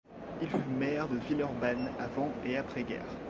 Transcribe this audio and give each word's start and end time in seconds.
Il 0.41 0.49
fut 0.49 0.67
maire 0.79 1.07
de 1.07 1.17
Villeurbanne 1.19 1.91
avant 1.99 2.31
et 2.43 2.57
après 2.57 2.81
guerre. 2.81 3.05